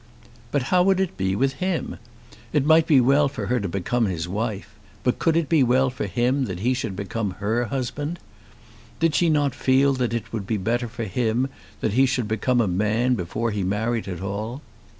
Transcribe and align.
But 0.51 0.63
how 0.73 0.81
would 0.81 0.99
it 0.99 1.15
be 1.15 1.35
with 1.35 1.59
him? 1.65 1.97
It 2.53 2.65
might 2.65 2.87
be 2.87 2.99
well 2.99 3.29
for 3.29 3.45
her 3.45 3.59
to 3.59 3.67
become 3.69 4.05
his 4.07 4.27
wife, 4.27 4.73
but 5.03 5.19
could 5.19 5.37
it 5.37 5.47
be 5.47 5.61
well 5.61 5.91
for 5.91 6.07
him 6.07 6.45
that 6.45 6.61
he 6.61 6.73
should 6.73 6.95
become 6.95 7.35
her 7.37 7.65
husband? 7.65 8.17
Did 8.99 9.13
she 9.13 9.29
not 9.29 9.53
feel 9.53 9.93
that 9.93 10.15
it 10.15 10.33
would 10.33 10.47
be 10.47 10.57
better 10.57 10.87
for 10.87 11.03
him 11.03 11.49
that 11.81 11.93
he 11.93 12.07
should 12.07 12.27
become 12.27 12.59
a 12.59 12.67
man 12.67 13.13
before 13.13 13.51
he 13.51 13.61
married 13.61 14.07
at 14.07 14.21
all? 14.21 14.63